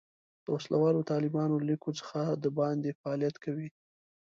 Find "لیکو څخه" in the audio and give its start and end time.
1.69-2.19